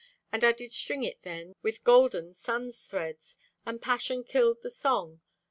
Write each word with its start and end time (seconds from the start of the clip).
And 0.31 0.43
I 0.43 0.51
did 0.51 0.71
string 0.71 1.03
it 1.03 1.21
then 1.21 1.53
With 1.61 1.83
golden 1.83 2.33
sun's 2.33 2.83
threads, 2.87 3.37
And 3.67 3.79
Passion 3.79 4.23
killed 4.23 4.63
the 4.63 4.71
song. 4.71 5.21